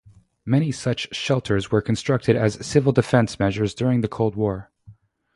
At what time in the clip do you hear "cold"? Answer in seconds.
4.07-4.35